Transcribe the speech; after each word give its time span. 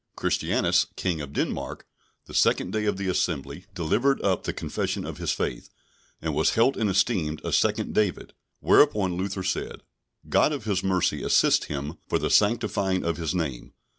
Christianus, 0.15 0.87
King 0.95 1.21
of 1.21 1.31
Denmark, 1.31 1.85
the 2.25 2.33
second 2.33 2.71
day 2.73 2.85
of 2.85 2.97
the 2.97 3.07
assembly, 3.07 3.67
delivered 3.75 4.19
up 4.23 4.45
the 4.45 4.51
Confession 4.51 5.05
of 5.05 5.19
his 5.19 5.31
Faith, 5.31 5.69
and 6.19 6.33
was 6.33 6.55
held 6.55 6.75
and 6.75 6.89
esteemed 6.89 7.39
a 7.43 7.53
second 7.53 7.93
David. 7.93 8.33
Whereupon 8.61 9.13
Luther 9.15 9.43
said, 9.43 9.83
God 10.27 10.53
of 10.53 10.63
his 10.65 10.83
mercy 10.83 11.21
assist 11.21 11.65
him 11.65 11.99
for 12.09 12.17
the 12.17 12.31
sanctifying 12.31 13.05
of 13.05 13.17
his 13.17 13.35
name. 13.35 13.73